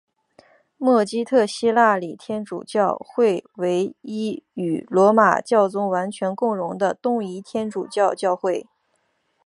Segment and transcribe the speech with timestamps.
[0.77, 8.65] 默基特希腊礼天主教会为一与罗马教宗完全共融的东仪天主教教会。